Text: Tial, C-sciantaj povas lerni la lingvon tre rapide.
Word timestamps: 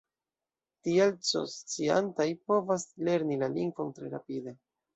Tial, 0.87 1.13
C-sciantaj 1.31 2.27
povas 2.51 2.89
lerni 3.11 3.41
la 3.45 3.53
lingvon 3.61 3.95
tre 4.01 4.13
rapide. 4.19 4.59